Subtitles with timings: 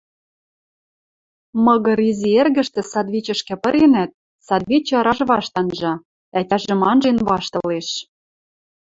[1.65, 4.11] Мыгыр изи эргӹштӹ садвичӹшкӹ пыренӓт,
[4.47, 5.93] садвичӹ ыраж вашт анжа,
[6.39, 7.87] ӓтяжӹм анжен ваштылеш.